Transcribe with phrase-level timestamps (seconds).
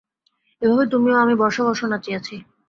[0.61, 2.35] এভাবে তুমি ও আমি বর্ষ-বর্ষ নাচিয়াছি।